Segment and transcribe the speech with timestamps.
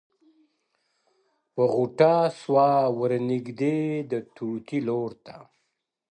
[1.53, 3.79] •په غوټه سوه ور نیژدي
[4.11, 5.35] د طوطي لورته,